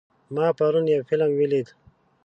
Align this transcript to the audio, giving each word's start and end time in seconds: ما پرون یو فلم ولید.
ما 0.35 0.47
پرون 0.57 0.85
یو 0.93 1.01
فلم 1.09 1.29
ولید. 1.39 1.67